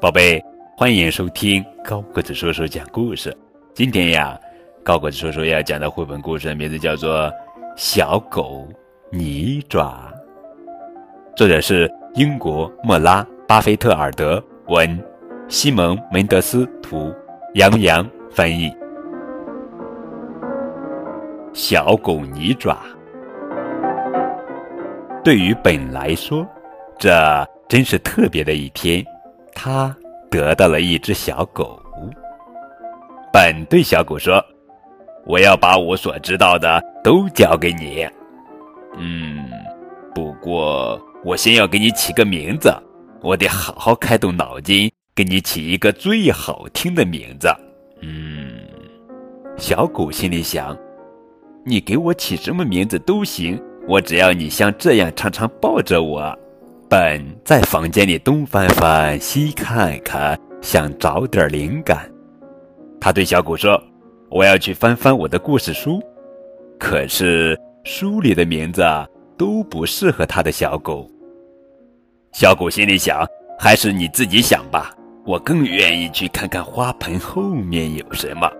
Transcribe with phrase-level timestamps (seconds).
[0.00, 0.44] 宝贝，
[0.76, 3.32] 欢迎收听高个子叔叔讲故事。
[3.72, 4.36] 今天呀，
[4.82, 7.28] 高个子叔叔要讲的绘本故事名字叫做
[7.76, 8.68] 《小狗
[9.10, 10.12] 泥爪》，
[11.36, 15.02] 作者是英国莫拉·巴菲特尔德文，
[15.48, 17.14] 西蒙·门德斯图，
[17.54, 18.74] 杨洋翻译。
[21.52, 22.78] 小狗泥爪，
[25.24, 26.46] 对于本来说，
[26.98, 29.04] 这真是特别的一天。
[29.54, 29.94] 他
[30.30, 31.80] 得到了一只小狗。
[33.32, 34.44] 本对小狗说
[35.24, 38.06] ：“我要把我所知道的都交给你。
[38.98, 39.48] 嗯，
[40.14, 42.74] 不过我先要给你起个名字，
[43.22, 47.48] 我得好好开动脑筋，给你起一个最好听的名字。”
[48.02, 48.52] 嗯，
[49.56, 50.76] 小狗心里想
[51.64, 56.38] ：“你给我起什么名字都行，我只要你像这样常常抱着我。”
[56.88, 62.06] 本在房间里东翻翻西看看，想找点灵感。
[63.00, 63.82] 他对小狗说
[64.28, 66.02] ：“我要去翻翻我的故事书。”
[66.78, 68.84] 可是书里的名字
[69.38, 71.08] 都不适合他的小狗。
[72.32, 73.26] 小狗心里想
[73.58, 78.50] ：“还是你自己想吧，我更愿意去看看花盆后面有什么。”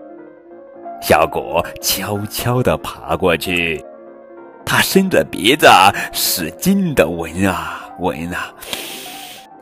[1.01, 3.79] 小狗悄悄地爬过去，
[4.65, 5.67] 他伸着鼻子
[6.11, 7.79] 使劲的闻啊。
[7.99, 8.51] 闻啊，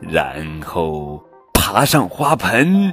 [0.00, 1.22] 然后
[1.52, 2.90] 爬上花盆，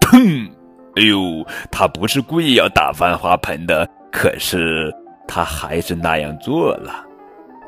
[0.00, 0.50] 砰！
[0.96, 4.90] 哎呦，他不是故意要打翻花盆的，可是
[5.28, 7.04] 他还是那样做了。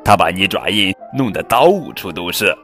[0.02, 2.56] 他把泥爪印弄得到处都是。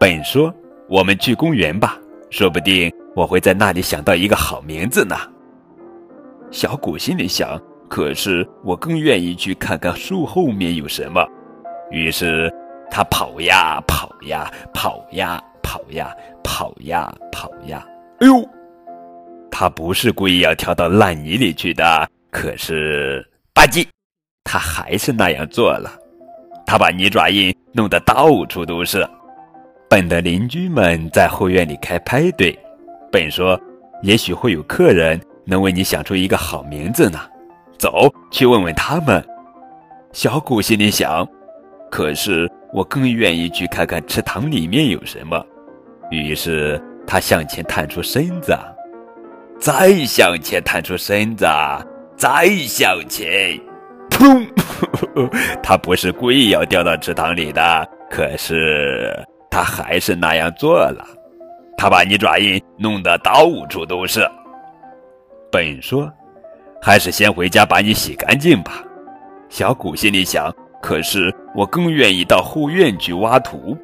[0.00, 0.52] 本说
[0.88, 1.98] ：“我们去公园吧，
[2.30, 5.14] 说不定我会在那里想到一个好名字呢。”
[6.50, 11.26] 小谷心里想：“可是我更愿意去看看树后面有什么。”
[11.90, 12.52] 于是。
[12.90, 16.10] 他跑呀跑呀跑呀跑呀
[16.42, 17.86] 跑呀跑呀！
[18.20, 18.42] 哎呦，
[19.50, 23.22] 他不是故意要跳到烂泥里去的，可是
[23.52, 23.86] 吧唧，
[24.42, 25.92] 他还是那样做了。
[26.64, 29.06] 他把泥爪印弄得到处都是。
[29.90, 32.58] 本的邻居们在后院里开派对，
[33.12, 33.60] 本说
[34.02, 37.20] ：“也许会有客人能为你想出一个好名字呢。”
[37.78, 39.24] 走去问问他们。
[40.12, 41.26] 小狗心里想。
[41.90, 45.42] 可是我更愿意去看看池塘里面有什么。
[46.10, 48.54] 于是他向前探出身子，
[49.58, 51.46] 再向前探出身子，
[52.14, 53.58] 再向前，
[54.10, 54.46] 砰！
[55.64, 59.18] 他不是故意要掉到池塘里的，可是
[59.50, 61.06] 他还是那样做了。
[61.74, 64.28] 他把泥爪印弄得到处都是。
[65.50, 66.12] 本说
[66.80, 68.82] ：“还是先回家把你洗干净吧。”
[69.48, 70.52] 小谷心里想。
[70.80, 73.76] 可是我更愿意到后院去挖土，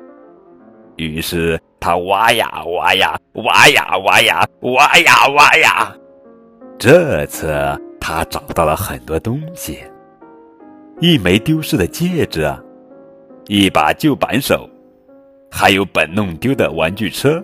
[0.94, 5.97] 于是他挖呀挖呀挖呀挖呀挖呀挖呀。
[6.78, 7.53] 这次
[8.00, 9.81] 他找到了很多东西：
[11.00, 12.49] 一枚丢失的戒指，
[13.49, 14.71] 一把旧扳手，
[15.50, 17.43] 还有本弄丢的玩具车。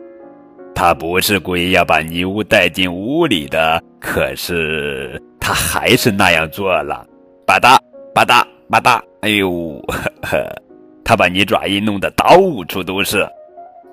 [0.76, 7.06] 他不是故意要把泥污带进屋里的，可是他还是那样做了。
[7.46, 7.76] 吧嗒
[8.14, 9.02] 吧嗒吧嗒。
[9.22, 10.62] 哎呦，呵呵，
[11.04, 12.36] 他把泥爪印弄得到
[12.68, 13.20] 处都是，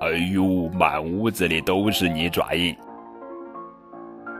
[0.00, 2.74] 哎呦，满屋子里都是泥爪印。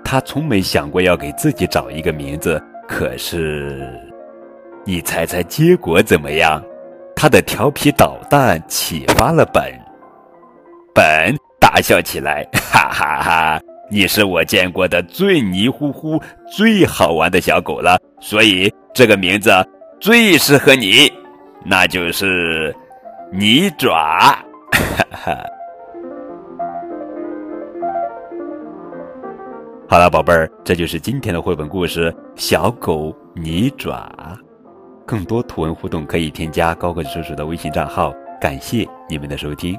[0.05, 3.93] 他从没想过要给自己找一个名字，可是，
[4.85, 6.63] 你猜猜结果怎么样？
[7.15, 9.63] 他的调皮捣蛋启发了本，
[10.95, 13.61] 本大笑起来，哈哈哈！
[13.91, 16.21] 你是我见过的最泥乎乎、
[16.55, 19.51] 最好玩的小狗了，所以这个名字。
[20.01, 21.13] 最适合你，
[21.65, 22.73] 那就是
[23.33, 24.39] 泥爪。
[29.89, 34.09] 好了，宝贝儿，这就是今天的绘本故事《小狗泥爪》。
[35.05, 38.15] 更多图文互动可以添加高个子叔叔的微信账号。
[38.41, 39.77] 感谢你们的收听。